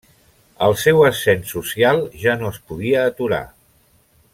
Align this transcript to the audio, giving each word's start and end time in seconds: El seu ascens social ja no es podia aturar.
El 0.67 0.73
seu 0.83 1.01
ascens 1.09 1.53
social 1.57 2.03
ja 2.25 2.35
no 2.41 2.51
es 2.55 2.61
podia 2.73 3.07
aturar. 3.13 3.45